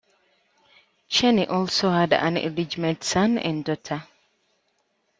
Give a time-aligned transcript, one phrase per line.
[1.09, 4.01] Cheney also had an illegitimate son and daughter.